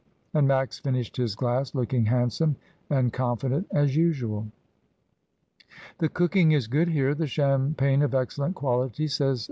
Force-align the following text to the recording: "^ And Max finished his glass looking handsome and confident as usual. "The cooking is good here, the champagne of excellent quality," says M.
"^ 0.01 0.03
And 0.33 0.47
Max 0.47 0.79
finished 0.79 1.17
his 1.17 1.35
glass 1.35 1.75
looking 1.75 2.05
handsome 2.07 2.55
and 2.89 3.13
confident 3.13 3.67
as 3.71 3.95
usual. 3.95 4.47
"The 5.99 6.09
cooking 6.09 6.53
is 6.53 6.65
good 6.65 6.87
here, 6.87 7.13
the 7.13 7.27
champagne 7.27 8.01
of 8.01 8.15
excellent 8.15 8.55
quality," 8.55 9.05
says 9.05 9.37
M. 9.37 9.39